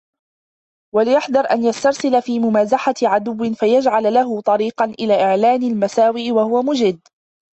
وَلْيَحْذَرْ 0.95 1.45
أَنْ 1.51 1.63
يَسْتَرْسِلَ 1.63 2.21
فِي 2.21 2.39
مُمَازَحَةِ 2.39 2.93
عَدُوٍّ 3.03 3.53
فَيَجْعَلَ 3.53 4.13
لَهُ 4.13 4.41
طَرِيقًا 4.41 4.85
إلَى 4.85 5.23
إعْلَانِ 5.23 5.63
الْمَسَاوِئِ 5.63 6.31
وَهُوَ 6.31 6.61
مُجِدٌّ 6.63 6.99